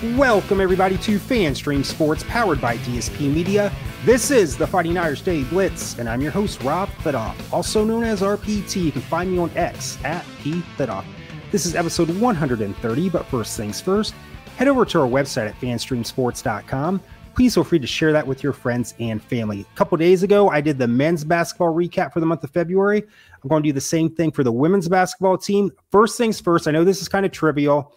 [0.00, 3.72] Welcome, everybody, to FanStream Sports powered by DSP Media.
[4.04, 8.04] This is the Fighting Irish Daily Blitz, and I'm your host, Rob Fedoff, also known
[8.04, 8.84] as RPT.
[8.84, 11.04] You can find me on X at P Fedoff.
[11.50, 14.14] This is episode 130, but first things first,
[14.56, 17.00] head over to our website at fanstreamsports.com.
[17.34, 19.62] Please feel free to share that with your friends and family.
[19.62, 23.02] A couple days ago, I did the men's basketball recap for the month of February.
[23.42, 25.72] I'm going to do the same thing for the women's basketball team.
[25.90, 27.96] First things first, I know this is kind of trivial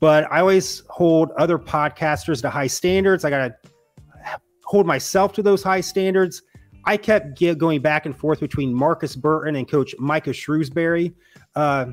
[0.00, 3.24] but I always hold other podcasters to high standards.
[3.24, 6.42] I got to hold myself to those high standards.
[6.86, 11.14] I kept going back and forth between Marcus Burton and Coach Micah Shrewsberry
[11.54, 11.86] uh,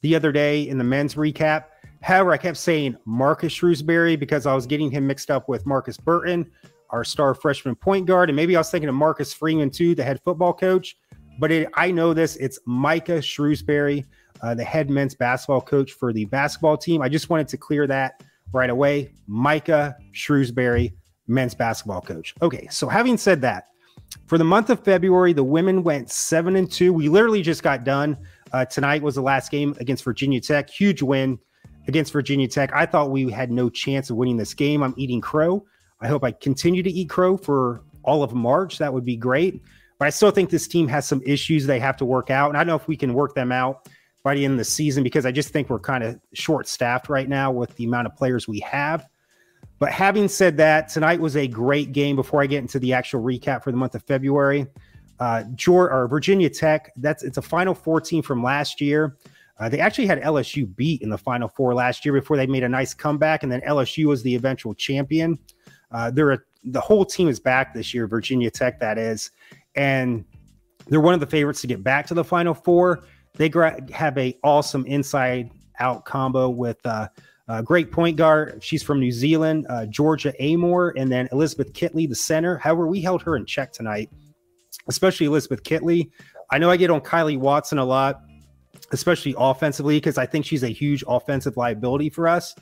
[0.00, 1.64] the other day in the men's recap.
[2.00, 5.98] However, I kept saying Marcus Shrewsberry because I was getting him mixed up with Marcus
[5.98, 6.50] Burton,
[6.88, 10.02] our star freshman point guard, and maybe I was thinking of Marcus Freeman too, the
[10.02, 10.96] head football coach.
[11.38, 14.06] But it, I know this; it's Micah Shrewsberry
[14.42, 17.02] uh, the head men's basketball coach for the basketball team.
[17.02, 18.22] I just wanted to clear that
[18.52, 19.12] right away.
[19.26, 20.92] Micah Shrewsberry,
[21.26, 22.34] men's basketball coach.
[22.42, 23.68] Okay, so having said that,
[24.26, 26.92] for the month of February, the women went seven and two.
[26.92, 28.16] We literally just got done.
[28.52, 30.68] Uh, tonight was the last game against Virginia Tech.
[30.68, 31.38] Huge win
[31.86, 32.72] against Virginia Tech.
[32.74, 34.82] I thought we had no chance of winning this game.
[34.82, 35.64] I'm eating crow.
[36.00, 38.78] I hope I continue to eat crow for all of March.
[38.78, 39.62] That would be great.
[39.98, 42.48] But I still think this team has some issues they have to work out.
[42.48, 43.88] And I don't know if we can work them out
[44.22, 47.08] by the end of the season because I just think we're kind of short staffed
[47.08, 49.06] right now with the amount of players we have.
[49.78, 52.16] But having said that, tonight was a great game.
[52.16, 54.66] Before I get into the actual recap for the month of February,
[55.20, 59.16] uh, or Virginia Tech, that's it's a Final Four team from last year.
[59.58, 62.62] Uh, they actually had LSU beat in the Final Four last year before they made
[62.62, 65.38] a nice comeback, and then LSU was the eventual champion.
[65.90, 69.30] Uh, they're a, the whole team is back this year, Virginia Tech, that is,
[69.74, 70.24] and
[70.88, 73.04] they're one of the favorites to get back to the Final Four.
[73.34, 77.08] They gra- have a awesome inside out combo with uh,
[77.48, 78.62] a great point guard.
[78.62, 82.58] She's from New Zealand, uh, Georgia Amoore, and then Elizabeth Kitley, the center.
[82.58, 84.10] However, we held her in check tonight,
[84.88, 86.10] especially Elizabeth Kitley.
[86.50, 88.22] I know I get on Kylee Watson a lot,
[88.92, 92.54] especially offensively, because I think she's a huge offensive liability for us.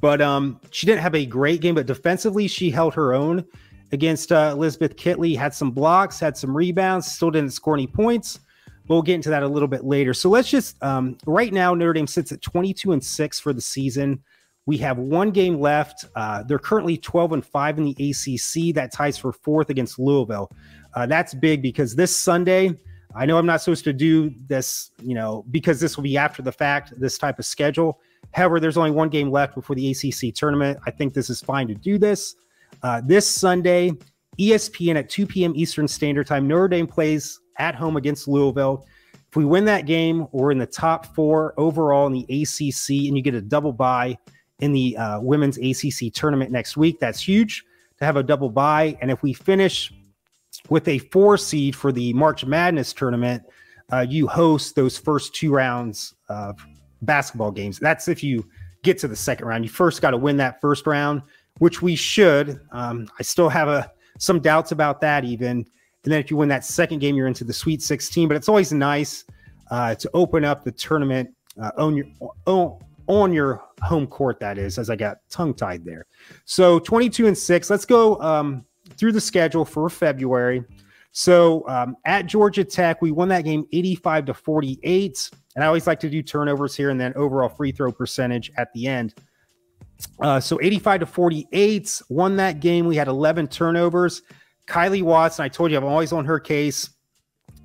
[0.00, 3.44] But um, she didn't have a great game, but defensively, she held her own
[3.92, 5.36] against uh, Elizabeth Kitley.
[5.36, 8.40] Had some blocks, had some rebounds, still didn't score any points.
[8.88, 10.14] We'll get into that a little bit later.
[10.14, 13.60] So let's just um, right now, Notre Dame sits at 22 and six for the
[13.60, 14.22] season.
[14.66, 16.04] We have one game left.
[16.16, 18.74] Uh, they're currently 12 and five in the ACC.
[18.74, 20.50] That ties for fourth against Louisville.
[20.94, 22.76] Uh, that's big because this Sunday,
[23.14, 26.42] I know I'm not supposed to do this, you know, because this will be after
[26.42, 28.00] the fact, this type of schedule.
[28.32, 30.78] However, there's only one game left before the ACC tournament.
[30.84, 32.34] I think this is fine to do this.
[32.82, 33.92] Uh, this Sunday,
[34.38, 35.52] ESPN at 2 p.m.
[35.54, 38.86] Eastern Standard Time, Notre Dame plays at home against Louisville.
[39.28, 43.16] If we win that game, we're in the top four overall in the ACC, and
[43.16, 44.16] you get a double bye
[44.60, 46.98] in the uh, women's ACC tournament next week.
[47.00, 47.64] That's huge
[47.98, 48.96] to have a double bye.
[49.00, 49.92] And if we finish
[50.68, 53.42] with a four seed for the March Madness tournament,
[53.92, 56.58] uh, you host those first two rounds of
[57.02, 57.78] basketball games.
[57.78, 58.48] That's if you
[58.82, 59.64] get to the second round.
[59.64, 61.22] You first got to win that first round,
[61.58, 62.60] which we should.
[62.72, 65.66] Um, I still have a some doubts about that even.
[66.06, 68.28] And then if you win that second game, you're into the Sweet 16.
[68.28, 69.24] But it's always nice
[69.72, 71.28] uh, to open up the tournament
[71.60, 72.06] uh, on your
[73.08, 74.38] on, your home court.
[74.38, 76.06] That is, as I got tongue tied there.
[76.44, 77.70] So 22 and six.
[77.70, 78.64] Let's go um,
[78.96, 80.62] through the schedule for February.
[81.10, 85.30] So um, at Georgia Tech, we won that game 85 to 48.
[85.56, 88.72] And I always like to do turnovers here and then overall free throw percentage at
[88.74, 89.14] the end.
[90.20, 92.86] Uh, so 85 to 48 won that game.
[92.86, 94.22] We had 11 turnovers.
[94.66, 96.90] Kylee Watson, I told you I'm always on her case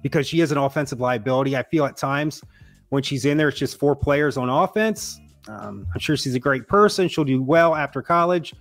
[0.01, 1.55] because she is an offensive liability.
[1.57, 2.43] I feel at times
[2.89, 5.19] when she's in there, it's just four players on offense.
[5.47, 7.07] Um, I'm sure she's a great person.
[7.07, 8.53] She'll do well after college,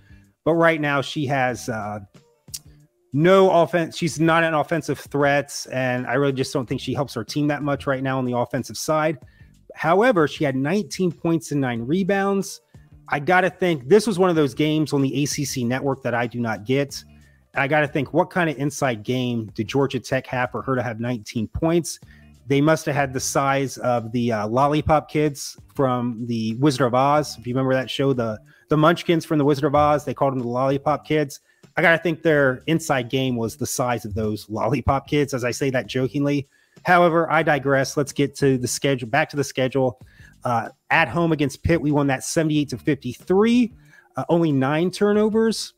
[0.43, 1.99] but right now she has uh,
[3.13, 3.97] no offense.
[3.97, 7.47] She's not an offensive threat, and I really just don't think she helps her team
[7.47, 9.19] that much right now on the offensive side.
[9.75, 12.61] However, she had 19 points and nine rebounds.
[13.09, 16.13] I got to think this was one of those games on the ACC network that
[16.13, 17.03] I do not get.
[17.55, 20.75] I got to think, what kind of inside game did Georgia Tech have for her
[20.75, 21.99] to have 19 points?
[22.47, 26.93] They must have had the size of the uh, Lollipop Kids from the Wizard of
[26.93, 27.37] Oz.
[27.37, 28.39] If you remember that show, the
[28.69, 31.41] the Munchkins from the Wizard of Oz, they called them the Lollipop Kids.
[31.75, 35.43] I got to think their inside game was the size of those Lollipop Kids, as
[35.43, 36.47] I say that jokingly.
[36.83, 37.97] However, I digress.
[37.97, 39.07] Let's get to the schedule.
[39.07, 39.99] Back to the schedule.
[40.43, 43.73] Uh, at home against Pitt, we won that 78 to 53.
[44.15, 45.73] Uh, only nine turnovers.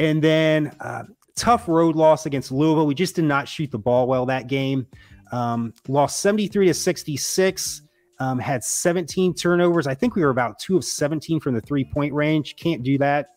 [0.00, 1.04] And then uh,
[1.36, 2.86] tough road loss against Louisville.
[2.86, 4.86] We just did not shoot the ball well that game.
[5.30, 7.82] Um, lost 73 to 66.
[8.18, 9.86] um, had 17 turnovers.
[9.86, 12.56] I think we were about two of 17 from the three point range.
[12.56, 13.28] Can't do that.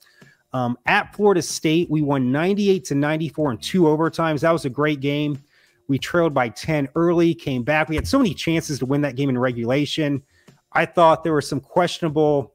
[0.53, 4.39] Um, at Florida State, we won 98 to 94 in two overtimes.
[4.39, 5.41] That was a great game.
[5.89, 7.89] We trailed by 10 early, came back.
[7.89, 10.23] We had so many chances to win that game in regulation.
[10.71, 12.53] I thought there were some questionable,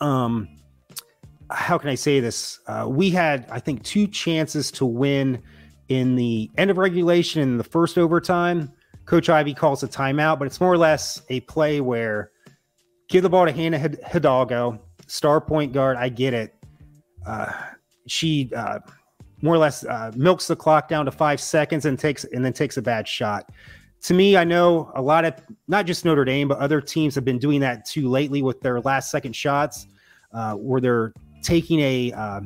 [0.00, 0.48] um,
[1.54, 2.60] how can I say this?
[2.66, 5.42] Uh, we had, I think, two chances to win
[5.88, 8.72] in the end of regulation in the first overtime.
[9.04, 12.30] Coach Ivey calls a timeout, but it's more or less a play where
[13.08, 15.96] give the ball to Hannah Hidalgo, star point guard.
[15.96, 16.54] I get it.
[17.26, 17.52] Uh,
[18.06, 18.78] she uh,
[19.42, 22.52] more or less uh, milks the clock down to five seconds and takes and then
[22.52, 23.50] takes a bad shot.
[24.02, 25.34] To me, I know a lot of
[25.68, 28.80] not just Notre Dame, but other teams have been doing that too lately with their
[28.80, 29.86] last second shots,
[30.32, 32.40] uh, where they're taking a uh,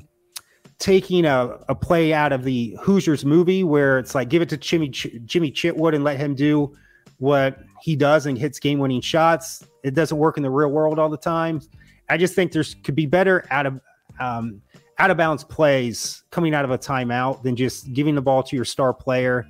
[0.78, 4.56] taking a, a play out of the Hoosiers movie where it's like give it to
[4.56, 6.74] Jimmy Jimmy Chitwood and let him do
[7.18, 9.64] what he does and hits game winning shots.
[9.82, 11.60] It doesn't work in the real world all the time.
[12.08, 13.80] I just think there's could be better out of
[14.20, 14.60] um,
[14.98, 18.56] out of bounds plays coming out of a timeout than just giving the ball to
[18.56, 19.46] your star player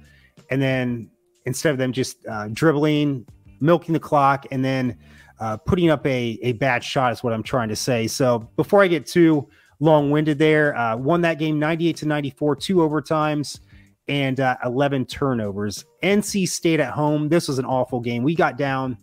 [0.51, 1.11] and then
[1.45, 3.27] instead of them just uh, dribbling,
[3.61, 4.99] milking the clock, and then
[5.41, 8.07] uh, putting up a, a bad shot is what I'm trying to say.
[8.07, 9.49] So before I get too
[9.81, 10.77] long winded there.
[10.77, 13.61] Uh, won that game 98 to 94, two overtimes
[14.09, 15.85] and uh, 11 turnovers.
[16.03, 17.29] NC State at home.
[17.29, 18.23] This was an awful game.
[18.23, 18.97] We got down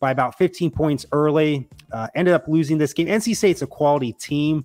[0.00, 3.06] by about 15 points early, uh, ended up losing this game.
[3.06, 4.64] NC State's a quality team,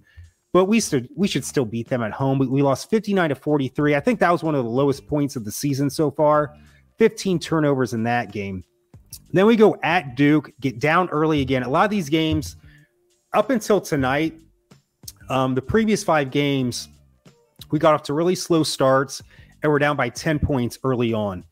[0.52, 2.40] but we stood, we should still beat them at home.
[2.40, 3.96] We, we lost 59 to 43.
[3.96, 6.56] I think that was one of the lowest points of the season so far.
[6.98, 8.66] 15 turnovers in that game.
[9.32, 11.64] Then we go at Duke, get down early again.
[11.64, 12.56] A lot of these games
[13.34, 14.40] up until tonight,
[15.30, 16.90] um, the previous five games,
[17.72, 19.22] we got off to really slow starts
[19.62, 21.44] and we're down by 10 points early on.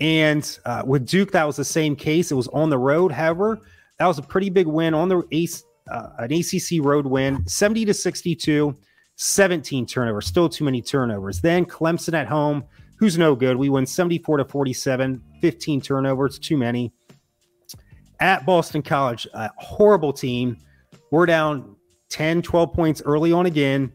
[0.00, 2.32] And uh, with Duke, that was the same case.
[2.32, 3.12] It was on the road.
[3.12, 3.60] However,
[3.98, 7.84] that was a pretty big win on the ACE, uh, an ACC road win, 70
[7.84, 8.74] to 62,
[9.16, 11.40] 17 turnovers, still too many turnovers.
[11.42, 12.64] Then Clemson at home,
[12.96, 13.56] who's no good.
[13.56, 16.92] We win 74 to 47, 15 turnovers, too many.
[18.20, 20.58] At Boston College, a horrible team.
[21.10, 21.76] We're down
[22.10, 23.92] 10, 12 points early on again.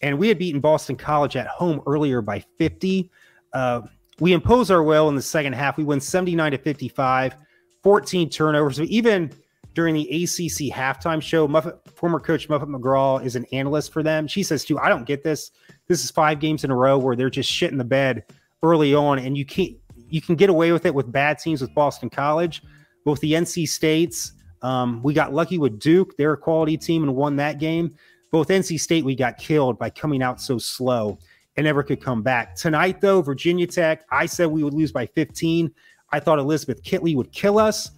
[0.00, 3.10] And we had beaten Boston College at home earlier by 50.
[3.52, 3.82] Uh,
[4.20, 5.76] we impose our will in the second half.
[5.76, 7.36] We win 79 to 55,
[7.82, 8.76] 14 turnovers.
[8.76, 9.32] So even
[9.72, 14.28] during the ACC halftime show, Muffet, former coach Muffet McGraw is an analyst for them.
[14.28, 15.50] She says, too, I don't get this.
[15.88, 18.24] This is five games in a row where they're just shit in the bed
[18.62, 19.72] early on, and you can't
[20.08, 22.62] you can get away with it with bad teams with Boston College,
[23.04, 24.32] with the NC States
[24.64, 27.94] um, we got lucky with Duke; they're a quality team and won that game.
[28.32, 31.18] Both NC State, we got killed by coming out so slow
[31.56, 32.56] and never could come back.
[32.56, 35.70] Tonight, though, Virginia Tech, I said we would lose by 15.
[36.10, 37.90] I thought Elizabeth Kitley would kill us.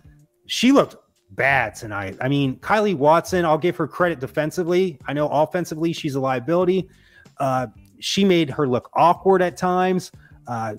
[0.46, 0.96] She looked
[1.30, 2.16] bad tonight.
[2.20, 4.98] I mean, Kylee Watson, I'll give her credit defensively.
[5.06, 6.88] I know offensively she's a liability.
[7.38, 7.68] Uh,
[8.00, 10.10] she made her look awkward at times.
[10.48, 10.74] Uh,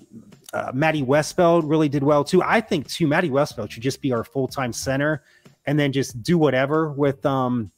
[0.52, 2.42] uh, Maddy Westbeld really did well too.
[2.42, 5.22] I think too, Maddy Westbeld should just be our full time center
[5.66, 7.70] and then just do whatever with um,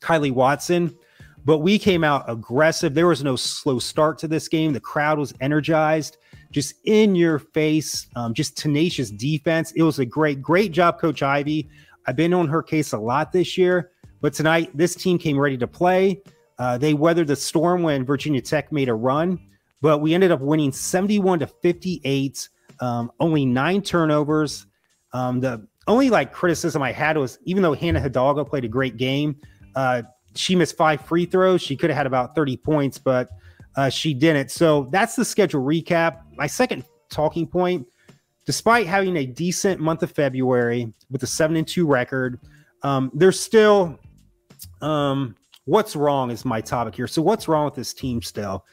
[0.00, 0.96] Kylee Watson.
[1.44, 2.94] But we came out aggressive.
[2.94, 4.72] There was no slow start to this game.
[4.72, 6.16] The crowd was energized,
[6.50, 9.70] just in your face, um, just tenacious defense.
[9.72, 11.68] It was a great, great job, Coach Ivey.
[12.06, 15.56] I've been on her case a lot this year, but tonight this team came ready
[15.58, 16.20] to play.
[16.58, 19.38] Uh, they weathered the storm when Virginia Tech made a run,
[19.86, 22.48] but we ended up winning 71 to 58.
[22.80, 24.66] Um, only nine turnovers.
[25.12, 28.96] Um, the only like criticism I had was even though Hannah Hidalgo played a great
[28.96, 29.36] game,
[29.76, 30.02] uh,
[30.34, 31.62] she missed five free throws.
[31.62, 33.30] She could have had about 30 points, but
[33.76, 34.50] uh, she didn't.
[34.50, 36.22] So that's the schedule recap.
[36.34, 37.86] My second talking point
[38.44, 42.40] despite having a decent month of February with a seven and two record,
[42.82, 44.00] um, there's still
[44.82, 47.06] um, what's wrong is my topic here.
[47.06, 48.64] So what's wrong with this team still?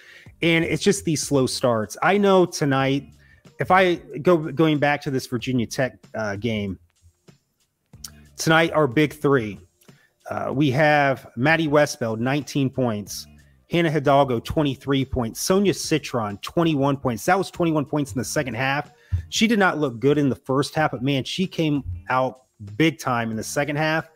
[0.43, 1.97] And it's just these slow starts.
[2.03, 3.07] I know tonight,
[3.59, 6.77] if I go going back to this Virginia Tech uh, game,
[8.37, 9.59] Tonight, our big three.
[10.29, 13.27] Uh, we have Maddy Westbeld, 19 points.
[13.69, 15.39] Hannah Hidalgo, 23 points.
[15.39, 17.25] Sonia Citron, 21 points.
[17.25, 18.91] That was 21 points in the second half.
[19.29, 22.41] She did not look good in the first half, but man, she came out
[22.75, 24.09] big time in the second half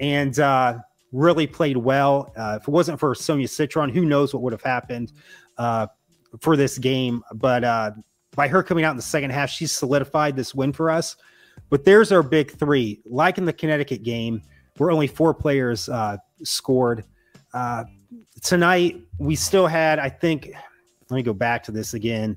[0.00, 0.78] and uh,
[1.12, 2.32] really played well.
[2.36, 5.12] Uh, if it wasn't for Sonia Citron, who knows what would have happened
[5.62, 5.86] uh,
[6.40, 7.22] for this game.
[7.34, 7.92] But uh,
[8.34, 11.16] by her coming out in the second half, she solidified this win for us.
[11.70, 13.00] But there's our big three.
[13.06, 14.42] Like in the Connecticut game,
[14.76, 17.04] where only four players uh, scored.
[17.54, 17.84] Uh,
[18.42, 20.50] tonight, we still had, I think,
[21.10, 22.36] let me go back to this again.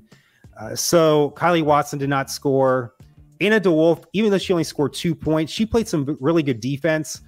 [0.58, 2.94] Uh, so Kylie Watson did not score.
[3.40, 7.20] Anna DeWolfe, even though she only scored two points, she played some really good defense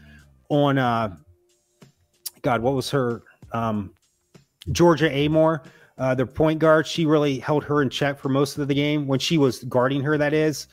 [0.49, 1.15] on uh
[2.41, 3.93] God, what was her um
[4.73, 5.65] Georgia Amoore,
[5.99, 6.87] uh, their point guard.
[6.87, 10.03] She really held her in check for most of the game when she was guarding
[10.03, 10.69] her, that is.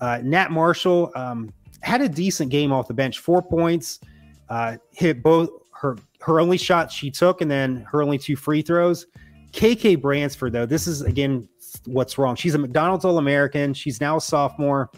[0.00, 4.00] Uh, Nat Marshall um, had a decent game off the bench, four points,
[4.48, 8.62] uh, hit both her her only shot she took, and then her only two free
[8.62, 9.06] throws.
[9.52, 11.48] KK Bransford, though, this is again
[11.86, 12.34] what's wrong.
[12.34, 13.74] She's a McDonald's All American.
[13.74, 14.90] She's now a sophomore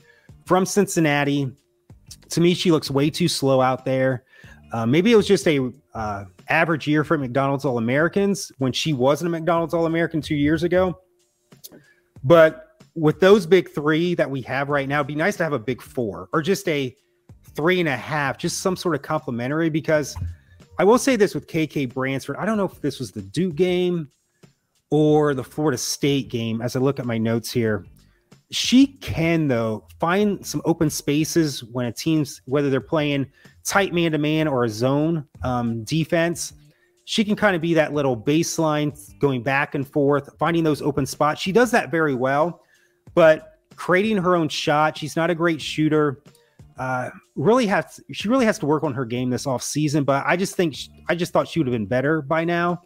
[0.44, 1.50] from Cincinnati.
[2.30, 4.24] To me, she looks way too slow out there.
[4.72, 8.92] Uh, maybe it was just a uh, average year for McDonald's All Americans when she
[8.92, 11.00] wasn't a McDonald's All American two years ago.
[12.22, 15.54] But with those big three that we have right now, it'd be nice to have
[15.54, 16.94] a big four or just a
[17.54, 19.70] three and a half, just some sort of complimentary.
[19.70, 20.14] Because
[20.78, 23.54] I will say this with KK Bransford, I don't know if this was the Duke
[23.54, 24.10] game
[24.90, 27.86] or the Florida State game as I look at my notes here.
[28.50, 33.26] She can, though, find some open spaces when a team's, whether they're playing
[33.64, 36.52] tight man to man or a zone um, defense.
[37.04, 41.06] She can kind of be that little baseline going back and forth, finding those open
[41.06, 41.40] spots.
[41.40, 42.62] She does that very well,
[43.14, 46.22] but creating her own shot, she's not a great shooter.
[46.78, 50.24] Uh, really has she really has to work on her game this off season, but
[50.26, 52.82] I just think she, I just thought she would have been better by now.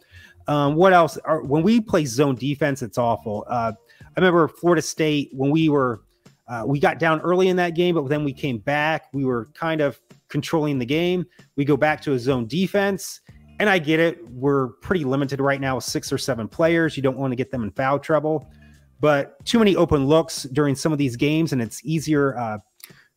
[0.47, 1.17] Um, what else?
[1.17, 3.45] Are, when we play zone defense, it's awful.
[3.47, 3.73] Uh,
[4.15, 6.01] I remember Florida State when we were
[6.47, 9.05] uh, we got down early in that game, but then we came back.
[9.13, 11.25] We were kind of controlling the game.
[11.55, 13.21] We go back to a zone defense,
[13.59, 14.27] and I get it.
[14.31, 16.97] We're pretty limited right now with six or seven players.
[16.97, 18.51] You don't want to get them in foul trouble,
[18.99, 22.57] but too many open looks during some of these games, and it's easier uh,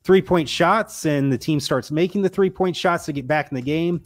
[0.04, 3.50] three point shots, and the team starts making the three point shots to get back
[3.50, 4.00] in the game.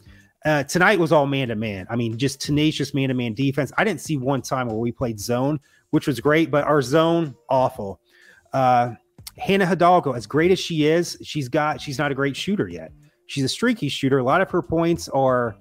[0.45, 1.85] Uh, tonight was all man to man.
[1.89, 3.71] I mean, just tenacious man to man defense.
[3.77, 5.59] I didn't see one time where we played zone,
[5.91, 7.99] which was great, but our zone awful.
[8.53, 8.95] Uh,
[9.37, 12.91] Hannah Hidalgo, as great as she is, she's got she's not a great shooter yet.
[13.27, 14.17] She's a streaky shooter.
[14.19, 15.55] A lot of her points are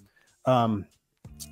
[0.47, 0.87] um,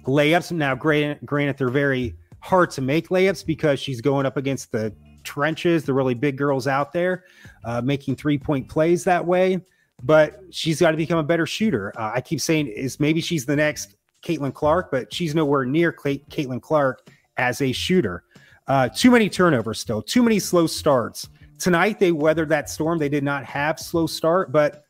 [0.04, 0.50] layups.
[0.52, 4.94] Now, granted, granted, they're very hard to make layups because she's going up against the
[5.24, 7.24] trenches, the really big girls out there,
[7.64, 9.60] uh, making three point plays that way
[10.02, 11.92] but she's got to become a better shooter.
[11.98, 15.92] Uh, I keep saying is maybe she's the next Caitlin Clark, but she's nowhere near
[15.92, 18.24] Caitlin Clark as a shooter.
[18.68, 21.28] Uh, too many turnovers still, too many slow starts.
[21.58, 22.98] Tonight they weathered that storm.
[22.98, 24.84] They did not have slow start, but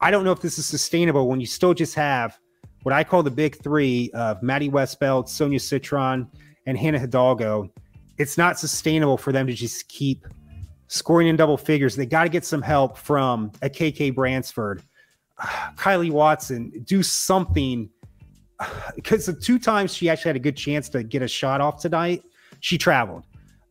[0.00, 2.38] I don't know if this is sustainable when you still just have
[2.82, 6.28] what I call the big three of Maddy Westbeld, Sonia Citron,
[6.66, 7.70] and Hannah Hidalgo.
[8.18, 10.26] It's not sustainable for them to just keep
[10.88, 11.96] scoring in double figures.
[11.96, 14.82] They got to get some help from a KK Bransford,
[15.76, 17.88] Kylee Watson, do something.
[18.94, 21.80] Because the two times she actually had a good chance to get a shot off
[21.80, 22.22] tonight,
[22.62, 23.24] she traveled.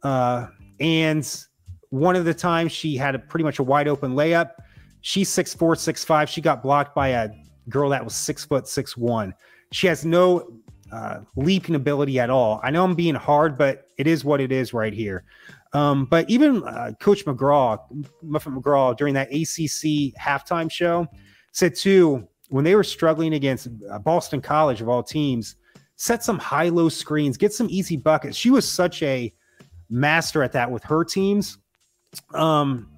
[0.03, 0.47] Uh,
[0.79, 1.45] and
[1.89, 4.51] one of the times she had a pretty much a wide open layup.
[5.01, 6.29] She's six four, six five.
[6.29, 7.29] She got blocked by a
[7.69, 9.33] girl that was six foot six one.
[9.71, 10.59] She has no
[10.91, 12.59] uh, leaping ability at all.
[12.63, 15.23] I know I'm being hard, but it is what it is right here.
[15.73, 17.79] Um, but even uh, Coach McGraw,
[18.21, 21.07] Muffet McGraw, during that ACC halftime show,
[21.53, 23.69] said too when they were struggling against
[24.03, 25.55] Boston College of all teams,
[26.01, 28.35] set some high low screens, get some easy buckets.
[28.35, 29.31] She was such a
[29.87, 31.59] master at that with her teams.
[32.33, 32.89] Um,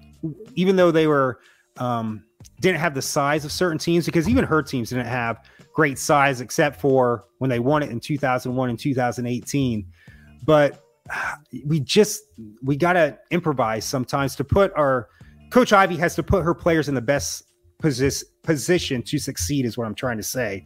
[0.54, 1.40] even though they were
[1.76, 2.24] um,
[2.60, 5.44] didn't have the size of certain teams, because even her teams didn't have
[5.74, 9.86] great size except for when they won it in 2001 and 2018.
[10.46, 10.82] But
[11.66, 12.22] we just
[12.62, 15.10] we got to improvise sometimes to put our
[15.50, 17.44] coach Ivey has to put her players in the best
[17.82, 20.64] posi- position to succeed is what I'm trying to say.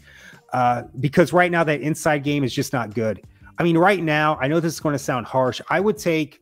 [0.53, 3.23] Uh, because right now that inside game is just not good.
[3.59, 5.61] I mean, right now, I know this is going to sound harsh.
[5.69, 6.41] I would take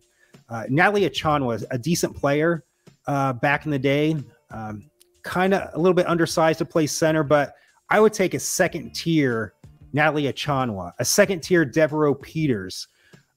[0.48, 2.64] uh, Natalie Achonwa was a decent player
[3.06, 4.16] uh, back in the day,
[4.50, 4.88] um,
[5.22, 7.54] kind of a little bit undersized to play center, but
[7.90, 9.54] I would take a second tier
[9.92, 12.86] Natalie Achonwa, a second tier Devereaux Peters,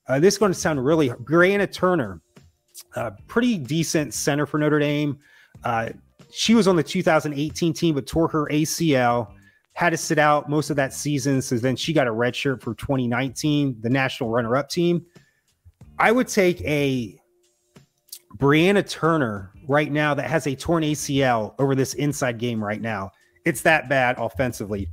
[0.09, 2.19] uh, this is going to sound really Brianna Turner,
[2.95, 5.19] uh, pretty decent center for Notre Dame.
[5.63, 5.89] Uh,
[6.31, 9.31] she was on the 2018 team, but tore her ACL,
[9.79, 11.41] had to sit out most of that season.
[11.41, 15.05] So then she got a red shirt for 2019, the national runner up team.
[15.98, 17.17] I would take a
[18.36, 23.12] Brianna Turner right now that has a torn ACL over this inside game right now.
[23.45, 24.89] It's that bad offensively.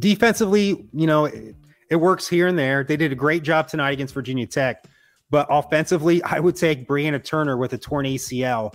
[0.00, 2.84] Defensively, you know, it works here and there.
[2.84, 4.86] They did a great job tonight against Virginia Tech,
[5.28, 8.74] but offensively, I would take Brianna Turner with a torn ACL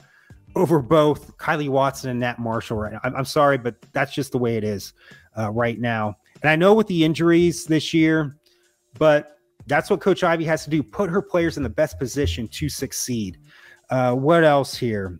[0.55, 2.77] over both Kylee Watson and Nat Marshall.
[2.77, 4.93] Right, I'm, I'm sorry, but that's just the way it is
[5.37, 6.17] uh, right now.
[6.41, 8.37] And I know with the injuries this year,
[8.99, 9.37] but
[9.67, 12.69] that's what Coach Ivey has to do: put her players in the best position to
[12.69, 13.37] succeed.
[13.89, 15.19] Uh, what else here?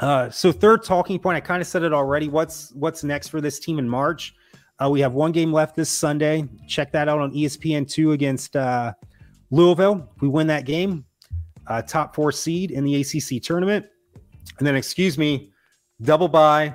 [0.00, 2.28] Uh, so third talking point, I kind of said it already.
[2.28, 4.34] What's what's next for this team in March?
[4.82, 6.46] Uh, we have one game left this Sunday.
[6.68, 8.92] Check that out on ESPN two against uh,
[9.50, 10.10] Louisville.
[10.20, 11.04] We win that game,
[11.66, 13.86] uh, top four seed in the ACC tournament,
[14.58, 15.50] and then excuse me,
[16.02, 16.74] double bye.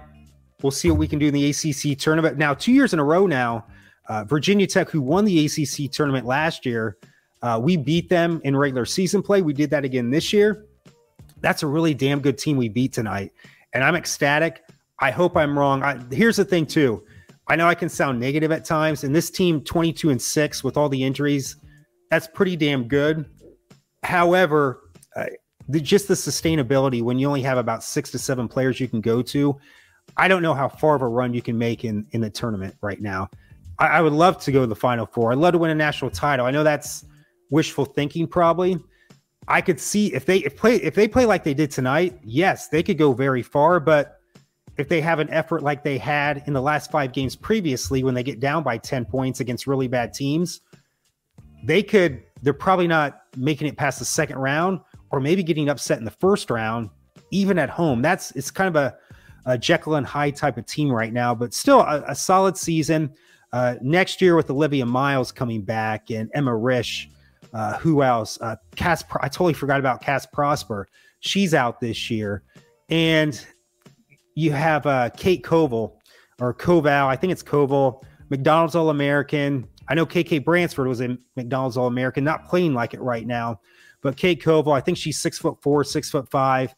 [0.62, 2.38] We'll see what we can do in the ACC tournament.
[2.38, 3.66] Now, two years in a row now,
[4.08, 6.98] uh, Virginia Tech, who won the ACC tournament last year,
[7.42, 9.42] uh, we beat them in regular season play.
[9.42, 10.66] We did that again this year.
[11.42, 13.32] That's a really damn good team we beat tonight.
[13.74, 14.64] And I'm ecstatic.
[15.00, 15.82] I hope I'm wrong.
[15.82, 17.04] I, here's the thing, too.
[17.48, 20.78] I know I can sound negative at times, and this team, 22 and 6 with
[20.78, 21.56] all the injuries,
[22.10, 23.26] that's pretty damn good.
[24.04, 25.26] However, uh,
[25.68, 29.02] the, just the sustainability when you only have about six to seven players you can
[29.02, 29.60] go to,
[30.18, 32.76] I don't know how far of a run you can make in in the tournament
[32.82, 33.30] right now.
[33.80, 35.32] I, I would love to go to the Final Four.
[35.32, 36.46] I'd love to win a national title.
[36.46, 37.06] I know that's
[37.50, 38.78] wishful thinking, probably,
[39.48, 42.68] I could see if they if play if they play like they did tonight, yes,
[42.68, 43.80] they could go very far.
[43.80, 44.20] But
[44.78, 48.14] if they have an effort like they had in the last five games previously, when
[48.14, 50.62] they get down by 10 points against really bad teams,
[51.64, 54.80] they could, they're probably not making it past the second round
[55.12, 56.90] or maybe getting upset in the first round,
[57.32, 58.02] even at home.
[58.02, 58.96] That's it's kind of a,
[59.46, 63.14] a Jekyll and Hyde type of team right now, but still a, a solid season.
[63.54, 67.08] Uh, next year with Olivia Miles coming back and Emma Risch
[67.54, 68.40] uh, who else?
[68.42, 69.04] Uh, Cass.
[69.20, 70.88] I totally forgot about Cass Prosper.
[71.20, 72.44] She's out this year,
[72.90, 73.46] and
[74.36, 75.94] you have uh, Kate Koval
[76.40, 77.08] or Koval.
[77.08, 78.04] I think it's Koval.
[78.30, 79.68] McDonald's All American.
[79.90, 83.60] I know KK Bransford was a McDonald's All American, not playing like it right now,
[84.02, 84.74] but Kate Koval.
[84.74, 86.74] I think she's six foot four, six foot five.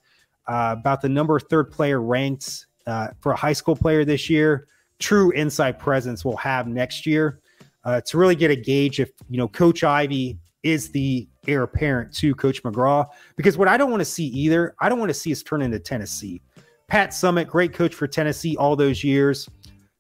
[0.48, 4.68] Uh, about the number third player ranked uh, for a high school player this year.
[5.00, 7.40] True inside presence will have next year
[7.86, 12.14] uh, to really get a gauge if you know Coach Ivey is the heir apparent
[12.16, 13.06] to Coach McGraw.
[13.36, 15.62] Because what I don't want to see either, I don't want to see us turn
[15.62, 16.42] into Tennessee.
[16.88, 19.50] Pat Summitt, great coach for Tennessee all those years.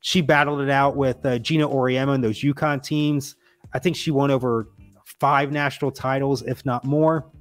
[0.01, 3.35] She battled it out with uh, Geno Auriemma and those UConn teams.
[3.73, 4.69] I think she won over
[5.05, 7.31] five national titles, if not more.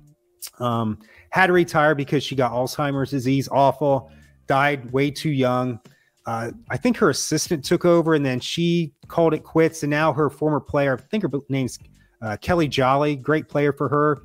[0.59, 0.99] Um,
[1.31, 4.11] had to retire because she got Alzheimer's disease, awful,
[4.47, 5.81] died way too young.
[6.27, 9.83] Uh, I think her assistant took over and then she called it quits.
[9.83, 11.79] And now her former player, I think her name's
[12.21, 14.23] uh, Kelly Jolly, great player for her.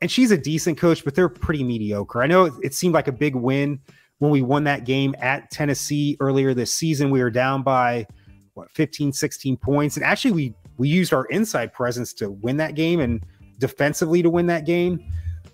[0.00, 2.22] And she's a decent coach, but they're pretty mediocre.
[2.22, 3.80] I know it, it seemed like a big win
[4.18, 7.10] when we won that game at Tennessee earlier this season.
[7.10, 8.06] We were down by
[8.54, 9.96] what 15, 16 points.
[9.96, 13.24] And actually we we used our inside presence to win that game and
[13.58, 15.02] defensively to win that game.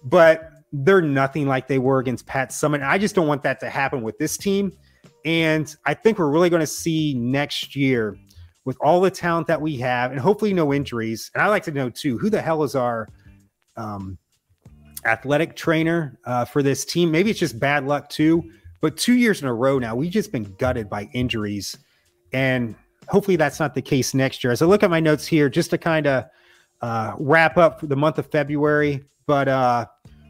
[0.04, 2.82] But they're nothing like they were against Pat Summitt.
[2.82, 4.72] I just don't want that to happen with this team.
[5.24, 8.16] And I think we're really going to see next year
[8.64, 11.30] with all the talent that we have, and hopefully no injuries.
[11.34, 13.08] And I like to know too, who the hell is our
[13.76, 14.18] um,
[15.04, 17.10] athletic trainer uh, for this team?
[17.10, 18.42] Maybe it's just bad luck too.
[18.80, 21.76] But two years in a row now, we've just been gutted by injuries,
[22.32, 22.74] and
[23.08, 24.52] hopefully that's not the case next year.
[24.52, 26.24] As I look at my notes here, just to kind of
[26.80, 29.86] uh, wrap up the month of February, but uh,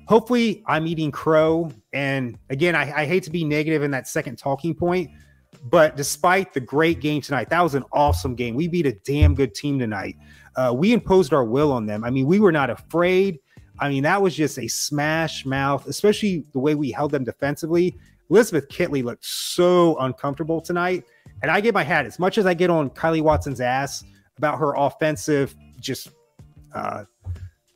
[0.06, 1.70] hopefully I'm eating crow.
[1.92, 5.10] And again, I, I hate to be negative in that second talking point,
[5.64, 8.54] but despite the great game tonight, that was an awesome game.
[8.54, 10.16] We beat a damn good team tonight.
[10.56, 12.04] Uh, we imposed our will on them.
[12.04, 13.38] I mean, we were not afraid.
[13.78, 17.96] I mean, that was just a smash mouth, especially the way we held them defensively.
[18.30, 21.04] Elizabeth Kitley looked so uncomfortable tonight.
[21.42, 24.04] And I get my hat as much as I get on Kylee Watson's ass
[24.38, 26.10] about her offensive, just
[26.74, 27.04] uh,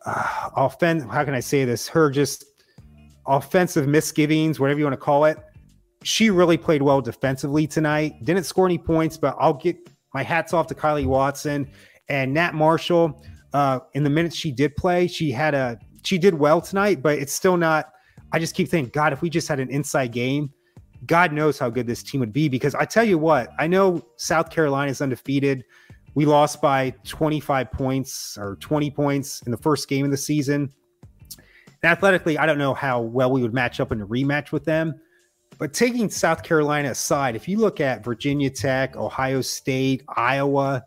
[0.07, 1.05] uh offense.
[1.05, 1.89] How can I say this?
[1.89, 2.45] Her just
[3.27, 5.39] offensive misgivings, whatever you want to call it
[6.07, 8.25] she really played well defensively tonight.
[8.25, 9.77] Didn't score any points, but I'll get
[10.15, 11.69] my hats off to Kylee Watson
[12.09, 13.25] and Nat Marshall.
[13.53, 17.19] Uh, in the minutes she did play, she had a she did well tonight, but
[17.19, 17.91] it's still not.
[18.33, 20.53] I just keep thinking, God, if we just had an inside game,
[21.07, 22.49] God knows how good this team would be.
[22.49, 25.65] Because I tell you what, I know South Carolina is undefeated.
[26.17, 30.73] We lost by 25 points or 20 points in the first game of the season.
[31.83, 34.65] And athletically, I don't know how well we would match up in a rematch with
[34.65, 34.99] them.
[35.59, 40.87] But taking South Carolina aside, if you look at Virginia Tech, Ohio State, Iowa,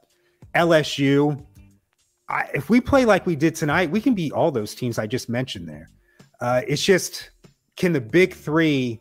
[0.56, 1.46] LSU,
[2.28, 5.06] I, if we play like we did tonight, we can beat all those teams I
[5.06, 5.92] just mentioned there.
[6.42, 7.30] Uh, it's just,
[7.76, 9.00] can the big three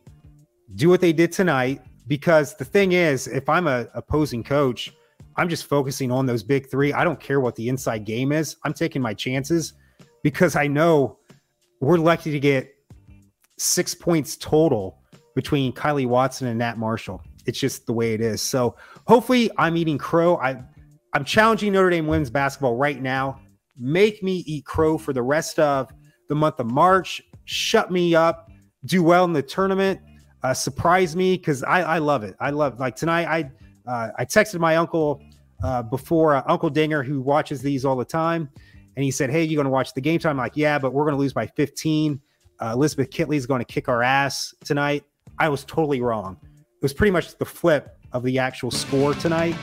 [0.75, 1.81] do what they did tonight?
[2.07, 4.93] Because the thing is, if I'm a opposing coach,
[5.39, 6.93] I'm just focusing on those big three.
[6.93, 8.57] I don't care what the inside game is.
[8.65, 9.73] I'm taking my chances
[10.23, 11.19] because I know
[11.81, 12.75] we're lucky to get
[13.57, 15.01] six points total
[15.35, 17.23] between Kylee Watson and Nat Marshall.
[17.47, 18.43] It's just the way it is.
[18.43, 20.37] So hopefully I'm eating crow.
[20.39, 20.63] I
[21.15, 23.41] I'm challenging Notre Dame women's basketball right now.
[23.79, 25.91] Make me eat crow for the rest of
[26.29, 27.23] the month of March.
[27.45, 28.51] Shut me up.
[28.85, 30.01] Do well in the tournament.
[30.43, 32.37] uh, surprised me because I, I love it.
[32.41, 33.27] I love like tonight.
[33.27, 33.51] I
[33.91, 35.23] uh, I texted my uncle
[35.63, 38.49] uh, before uh, Uncle Dinger who watches these all the time,
[38.97, 40.93] and he said, "Hey, you're going to watch the game time?" I'm like, "Yeah, but
[40.93, 42.21] we're going to lose by 15.
[42.61, 45.05] Uh, Elizabeth Kitley is going to kick our ass tonight."
[45.39, 46.37] I was totally wrong.
[46.55, 49.57] It was pretty much the flip of the actual score tonight,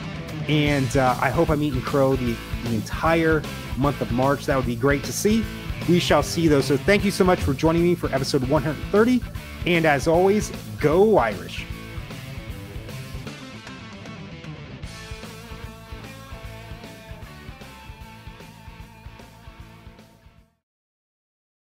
[0.48, 3.42] and uh, I hope I'm eating crow the, the entire
[3.76, 4.46] month of March.
[4.46, 5.44] That would be great to see.
[5.88, 6.60] We shall see though.
[6.60, 9.22] So thank you so much for joining me for episode 130.
[9.66, 11.64] And as always, go Irish.